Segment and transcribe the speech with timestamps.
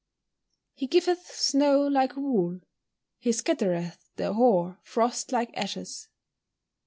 [0.01, 2.59] [Verse: "He giveth snow like wool:
[3.19, 6.07] he scattereth the hoar frost like ashes."